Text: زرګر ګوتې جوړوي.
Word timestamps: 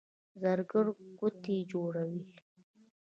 زرګر 0.41 0.85
ګوتې 1.19 1.57
جوړوي. 1.71 2.21